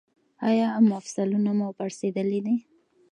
ایا 0.49 0.67
مفصلونه 0.89 1.51
مو 1.57 1.67
پړسیدلي 1.77 2.39
دي؟ 2.45 2.55